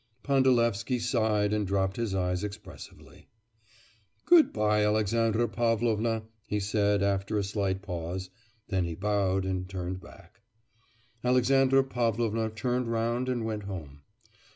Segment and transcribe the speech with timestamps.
[0.23, 3.27] Pandalevsky sighed and dropped his eyes expressively.
[4.25, 8.31] 'Good bye, Alexandra Pavlovna!' he said after a slight pause;
[8.69, 10.41] then he bowed and turned back.
[11.23, 14.01] Alexandra Pavlovna turned round and went home.